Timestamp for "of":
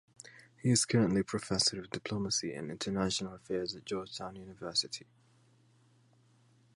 1.79-1.91